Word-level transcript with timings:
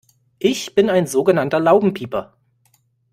Ich 0.39 0.73
bin 0.73 0.89
ein 0.89 1.05
sogenannter 1.05 1.59
Laubenpieper. 1.59 2.33